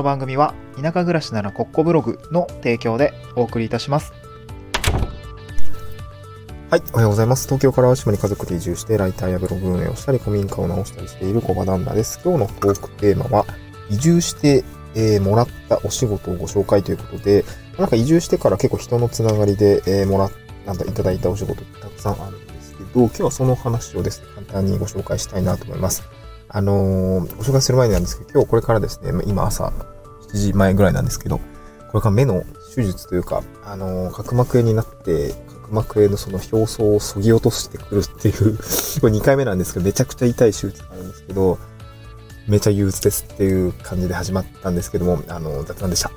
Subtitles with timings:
[0.00, 4.12] の番組は田舎暮らしならコッコブログの提供でお送りいたします。
[6.70, 7.46] はい、おはようございます。
[7.46, 12.20] 東京から島に家族で移住して、ライターやブログ運営をしたり、古民家を直したりしている小場旦那です。
[12.24, 13.44] 今日のトークテーマは、
[13.90, 14.64] 移住して、
[14.94, 17.44] えーもらったお仕事をご紹介ということで、
[17.76, 20.32] なんか移住してから結構人のつながりで、えーもらっ
[20.64, 26.04] なんだ、いただいたお仕事ってたくさんあるんですけど、今日はその話をですね、簡単にご紹介したいなと思います。
[26.48, 29.72] あのーご紹介する前になんですけど、今日これからですね、ま今朝
[30.32, 31.38] 7時前ぐらいなんですけど、
[31.90, 32.44] これから目の
[32.74, 38.56] 手術というか、あの角膜炎になって、角膜炎のその表層を削ぎ落としてくるっていう、
[39.00, 41.58] これ2回目なんですけど、めちゃくちゃ痛い手術があるんですけど、
[42.46, 46.10] めちゃ憂鬱ですっていう感じで始まったんですけども、あの、雑談でした。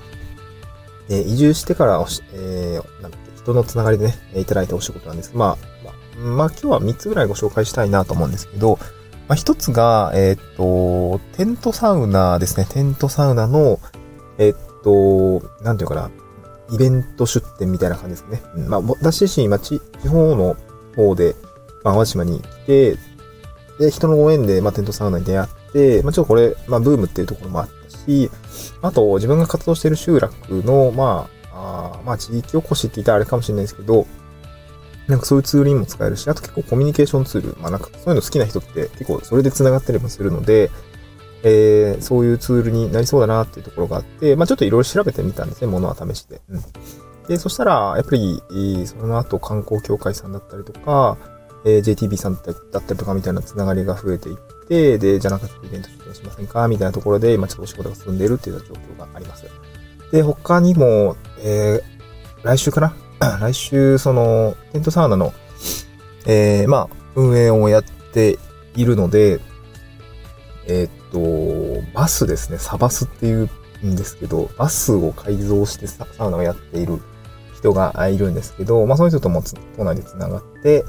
[1.08, 8.80] で、移住してからおし、えー、なんだっけ、人のつながりでね、いただいたお仕事なんですけど、まあ、まあ、まあ、今日は3つぐらいご紹介したいなと思うんですけど、
[9.28, 12.66] まあ、1つが、えーっと、テントサウナですね。
[12.70, 13.80] テントサウナの、
[14.38, 16.12] えっと、なんていうかな、
[16.72, 18.42] イベント出店みたいな感じですね。
[18.68, 20.56] まあ、私自身、今、地方の
[20.96, 21.36] 方で、
[21.84, 22.98] まあ、淡島に来て、
[23.80, 28.30] で、人のご縁で、まあ、テントサウナに出会って、まあ、ちょっとこれ、まあ、ブームっていうところもあったし、
[28.82, 34.08] あと、自分が活動している集落の、まあ、あまあ、地域おこしって言ったらあれかもしれないですけど、
[35.08, 40.72] なんかそういうツールにも使えるし、あと結構コミュニケーションツール、まあなんかそういうの好きな人って結構それで繋がったりもするので、
[41.44, 46.42] えー、そういうツールになりそうだなっていうところがあって、まあちょっといろいろ調べてみたんですね、ものは試して。
[46.50, 46.62] うん。
[47.28, 48.42] で、そしたら、やっぱり、
[48.86, 51.18] その後観光協会さんだったりとか、
[51.66, 59.46] えー JTB さんだったりとかみたいなつながりが増えていって、で、じゃなくてイベント出演しませんかみたいなところで、今ちょっとお仕事が進んでいるっていう状況があります。
[60.12, 61.94] で、他にも、えー
[62.44, 62.94] 来週かな？
[63.40, 65.34] 来週、その、テントサウナの、
[66.26, 68.38] えーまあ、運営をやって
[68.76, 69.40] いるので、
[70.68, 73.50] えーっと、バスですね、サバスっていう
[73.86, 77.00] んですけど、バスを改造してサウナをやっている
[77.56, 80.84] 人がいるんですけど、まあ、その人ともつ都内で繋がって、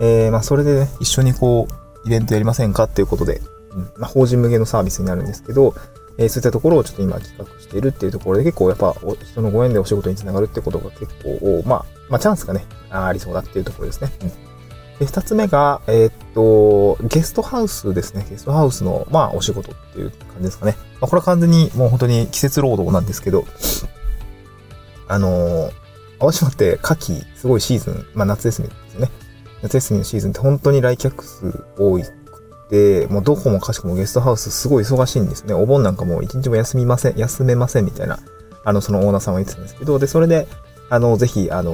[0.00, 3.40] えーまあ、それでね、一緒にこう、イベントやりませんかっていうことで、
[3.70, 5.74] うんまあ、法人向けのサービスになるんですけど、
[6.18, 8.92] えーそういったところをちょっと今企画しているっていうところで結構やっぱ
[9.24, 14.10] 人のご縁でお仕事につながるってことが結構、まあ、まあチャンスがね、ありそうだっていうところですね。
[14.22, 14.47] うん。
[14.98, 18.26] で、二つ目が、えーっと、ゲストハウスですね。
[18.28, 20.76] ゲストハウスの、まあ、お仕事っていう感じですかね。
[21.00, 23.44] まあ、これは完全にもう本当に季節労働なんですけど、
[25.06, 25.72] あのー、
[26.18, 29.10] 淡島って夏季、すごいシーズン、まあ、夏休みですね。
[29.62, 32.04] 夏休みのシーズンって本当に来客数多い
[32.70, 35.54] で、もうどこもかしこもゲストハウスすごい忙しいんですね。
[35.54, 38.18] お盆なんかもう一日も休みません、休めませんみたいな、
[38.64, 40.46] あの、そのオーナーさんは言ってたんですけど、で、それで、
[40.90, 41.72] あの、ぜひ、あの、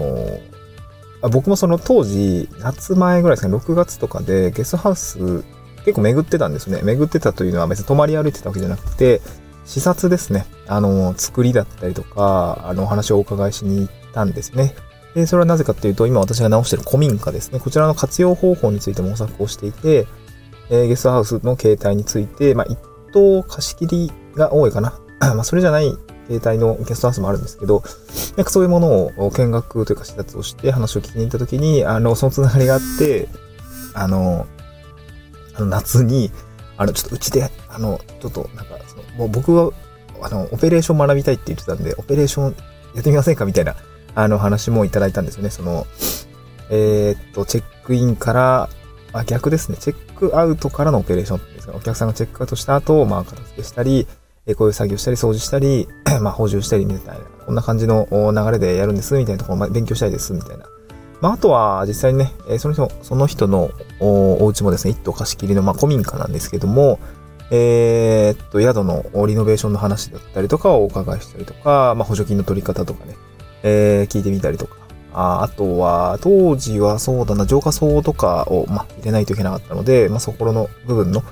[1.25, 5.43] あ僕もその当時、夏前ぐらいですね、6月とかでゲストハウス
[5.85, 6.83] 結構巡ってたんですね。
[6.83, 9.23] 巡ってたというのは別に泊まり歩いてたわけじゃなくて、
[9.65, 10.47] 視察ですね。
[10.67, 14.75] あの、作りだったりとか、あの、お話をお伺いしに行ったんですね。
[15.15, 17.61] で、それはなぜかっていうと、今私が直してる古民家ですね。
[17.61, 20.07] こちらの活用方法について模索をしていて、
[20.71, 22.79] えーゲストハウスの形態について、まあ、一
[23.13, 24.99] 棟貸し切りが多いかな。
[25.21, 25.97] まあ、それじゃない
[26.29, 27.83] 形態のゲストハウスもあるんですけど、
[28.37, 33.29] なんかそういうものを見学というか視察をして話を聞きに行った時に、あの、そのつながりがあって、
[33.95, 34.47] あの、
[35.55, 36.31] あの夏に、
[36.77, 39.71] あの、ちょっとうちで、あの、ちょっとなんか、そのもう僕は、
[40.23, 42.57] あの、オペレーション学びたいって言ってたんで、オペレーション
[42.95, 43.77] やってみませんかみたいな、
[44.15, 45.51] あの話もいただいたんですよね。
[45.51, 45.87] その、
[46.71, 48.69] えーっと、チェックインから、
[49.13, 49.77] あ、逆ですね。
[49.79, 54.07] チェックアウトからのオペレーションです、お客さんがチェックアウトした後、まあ、片付けしたり、
[54.47, 55.89] えこういう作業したり、掃除したり、
[56.21, 60.67] まあ、補充したりみたいな、こんな感じの流れでやるんです、みたいなところ、ま、勉強したいです、みたいな。
[61.21, 66.99] まあ、あとは、実際にね、えその人、その人のおお家もですね、一棟貸し切りの、まあ、古民家なんですけども、
[67.51, 73.17] えーっと、宿のリノベーションの話だったりとかをお伺いしたりとか、まあ、補助金の取り方とかね、
[73.63, 74.77] えー聞いてみたりとか。
[75.17, 81.23] ああとは、当時はそうだな、浄化層とかを、まあ、入れないといけなかったので、まあ、そこの部分の、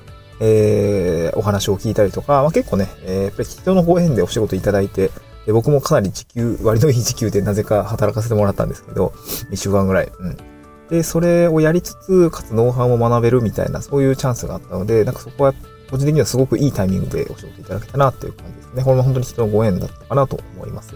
[0.41, 5.11] えお話を聞いたりとか、まあ、結構ね、えーやっぱり人のご縁でお仕事いただいて、
[5.47, 9.13] で僕もかなり時給、割のいい時給でなぜか働かせてもらったんですけど、
[9.51, 10.13] 1週間ぐらい。
[10.19, 10.37] うん。
[10.89, 15.55] で、それをやりつつ、かつノウハウも学べるみたいな、そういうチャンスがあったので、なんかそこは、
[15.91, 18.85] 個人的にはすごくいいタイミングでお仕事いただけたなっていう感じですね。
[18.85, 20.95] これも本当に人のご縁だったかなと思います。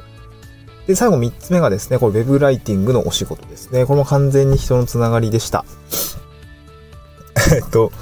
[0.87, 3.85] で、最後3つ目がですね、これ Web ライティングのお仕事ですね。
[3.85, 5.65] これも完全に人のつながりでした。
[7.55, 7.93] えっと、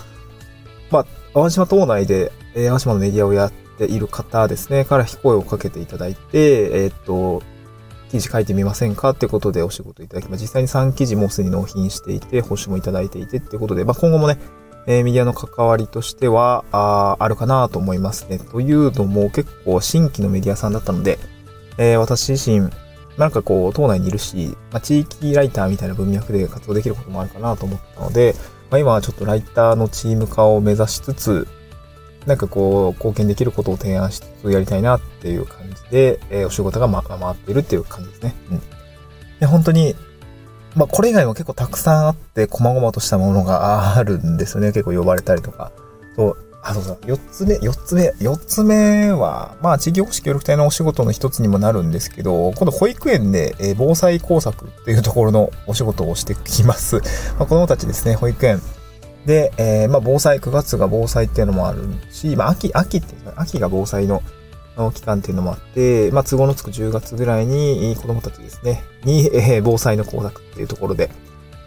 [0.95, 7.43] まあ、淡島島内で、えー淡島のメディアをやっている方ですね、から声をかけていただいて、えっと、
[8.11, 9.11] 記事書いてみませんか？
[9.11, 14.39] ってことでお仕事いただき、まあ、実際に3記事もうすでに納品していて、報酬もいただいていてってことで、まあ、今後もね、
[14.87, 18.39] えーメディアの関わりとしては、ああるかなと思いますね。
[18.39, 21.19] というのも結構新規のメディアさんだったので、
[21.77, 22.71] えー私自身、
[23.19, 28.35] なんかこう、島内にいるし、まあ、地域ライターみたいな文脈で活動できることもあるかなと思ったので、
[28.75, 31.47] まあ、今はちょっとライターのチーム化を目指しつつ、
[32.27, 38.35] なんかこう、貢献できることを提案しつつやりたいなっていう感じで、えーお仕事が、ま、回ってるっていう感じですね。
[38.51, 38.63] うん。
[39.39, 39.95] で、本当に、
[40.75, 44.73] まあ、これ以外も結構たくさんあって、細々としたものがあるんですよね。
[44.73, 45.71] 結構呼ばれたりとか。
[46.17, 46.99] そう、あ、そうそう。
[47.07, 56.97] 四つ目、四つ目、四つ目は、まあ、地域おこし協力隊のお仕事の一つにもなるんですけど、今度保育園で、えー防災工作っていうところのお仕事をしてきます。
[57.39, 58.63] まあ、子供たちですね、保育園。
[59.27, 61.81] で、えーまあ、防災、9月が防災っていうのもある
[62.11, 64.23] し、まあ、秋、秋っていうか、秋が防災の
[64.77, 71.11] の期間っていうのもあって、まあ、都合のつく10月ぐらいに子供たちですね、に、えー防災の工作っていうところで、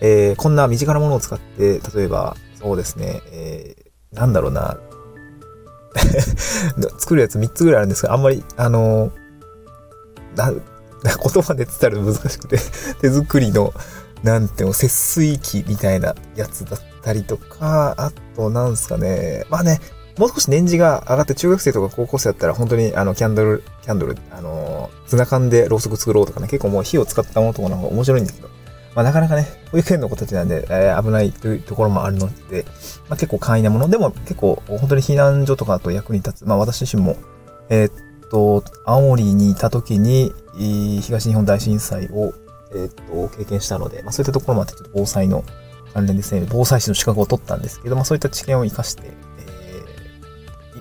[0.02, 4.78] えーこんな身近なものを使って、例えば、そうですね、えーなんだろうな、
[6.98, 9.12] 作るやつ3つぐらいあるんですが、あんまり、あの
[10.36, 10.52] な、
[11.04, 12.58] 言葉で伝えるの難しくて、
[13.02, 13.74] 手作りの、
[14.24, 19.80] なんていうの、節水器みたいなやつだったりとか、あと、なんすかね、まあね、
[20.18, 28.50] もう少し年次が上がって中学生とか高校生だったら本当にあのキャンドル、キャンドル、あのー、ツナ缶でろうそく作ろうとかね、結構もう火を使ったものとかの方が面白いんですけど、
[28.98, 32.66] まあなかなかね、保育園の子たちなんで、えー危ないというところもあるので、
[33.08, 33.90] まあ結構簡易なもの。
[33.90, 36.46] でも結構本当に避難所とかと役に立つ。
[36.46, 37.16] まあ私自身も、
[37.70, 37.92] えーっ
[38.32, 40.34] と、青森にいた時に、
[41.04, 42.34] 東日本大震災を、
[42.74, 45.44] えーっと、経験したので、まあそういったところもあってちょっと防災の
[45.94, 49.12] 関連ですね、防災士の資格を取ったんですけど、まあそういった知見を活かして、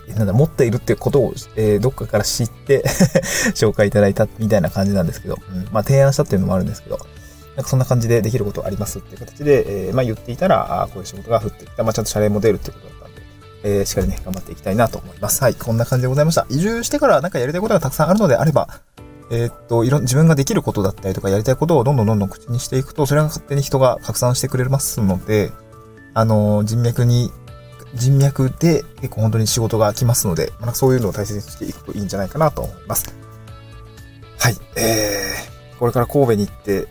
[0.06, 2.82] えーなんだ、持っているっていうことを、えーどっかから知って
[3.54, 5.68] 紹介いただいたみたいな感じなんですけど、うん。
[5.70, 6.98] まあ提案したっていうのもあるんですけど、
[7.56, 11.82] なんかそんな感じでできることありますっていう形で、えーまあ言っていたら、あこういう仕事が降ってきた。
[11.82, 13.22] まあちゃんと謝礼も出るってことだったんで、
[13.64, 15.42] えーしっかりね、頑張っていきたいなと思います。
[15.42, 16.46] はい、こんな感じでございました。
[16.50, 18.68] 移住してからなんかやりたいことがたくさんあるのであれば、
[19.30, 25.50] えーっと、いろん、自分ができることだったりとかやりたいことをどんどんどんどん口にしていくと、それが勝手に人が拡散してくれますので、
[26.14, 27.32] あのー人脈に、
[27.94, 33.12] 人脈で結構本当に仕事が来ますので、まあ、そういうのを大切にしていくといいんじゃないかなと思います。
[34.38, 36.86] はい、えー、これから神戸に行って、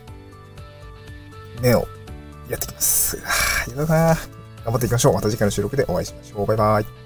[1.60, 1.86] 目を
[2.48, 3.18] やってきます。
[3.66, 4.14] あやだな
[4.64, 5.14] 頑張っていきましょう。
[5.14, 6.46] また次回の収録でお会いしましょう。
[6.46, 7.05] バイバイ。